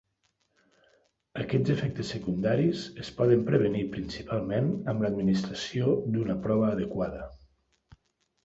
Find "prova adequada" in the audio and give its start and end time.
6.47-7.25